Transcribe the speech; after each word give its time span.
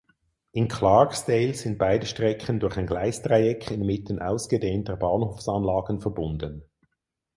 In 0.51 0.67
Clarksdale 0.67 1.53
sind 1.53 1.77
beide 1.77 2.07
Strecken 2.07 2.59
durch 2.59 2.75
ein 2.75 2.87
Gleisdreieck 2.87 3.69
inmitten 3.69 4.17
ausgedehnter 4.17 4.97
Bahnhofsanlagen 4.97 6.01
verbunden. 6.01 6.63